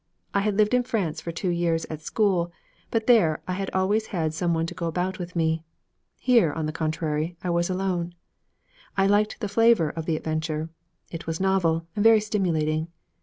[0.33, 2.51] I had lived in France for two years, at school;
[2.89, 5.63] but there I had always had some one to go about with me.
[6.17, 8.15] Here, on the contrary, I was alone.
[8.97, 10.71] I liked the flavor of the adventure;
[11.11, 12.87] it was novel, and very stimulating.